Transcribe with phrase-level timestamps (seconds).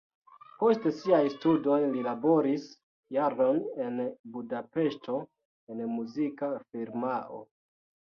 [0.59, 2.65] Post siaj studoj li laboris
[3.17, 3.59] jaron
[3.89, 3.99] en
[4.37, 5.19] Budapeŝto
[5.75, 7.39] en muzika firmao.